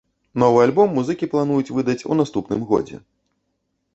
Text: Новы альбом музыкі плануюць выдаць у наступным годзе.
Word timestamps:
Новы 0.43 0.61
альбом 0.61 0.95
музыкі 0.99 1.27
плануюць 1.33 1.73
выдаць 1.77 2.07
у 2.15 2.19
наступным 2.21 2.61
годзе. 2.71 2.97